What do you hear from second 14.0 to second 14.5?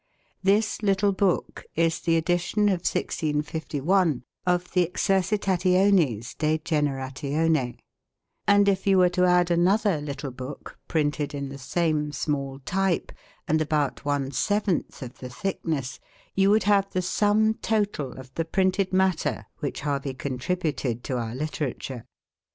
one